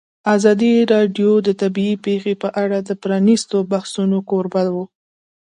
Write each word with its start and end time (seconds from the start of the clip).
ازادي 0.35 0.73
راډیو 0.93 1.31
د 1.47 1.49
طبیعي 1.61 1.95
پېښې 2.05 2.33
په 2.43 2.49
اړه 2.63 2.77
د 2.81 2.89
پرانیستو 3.03 3.57
بحثونو 3.71 4.17
کوربه 4.29 4.63
وه. 4.73 4.85